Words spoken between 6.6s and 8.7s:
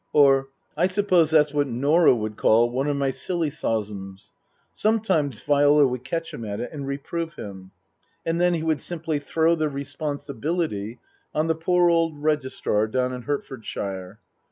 and reprove him. And then he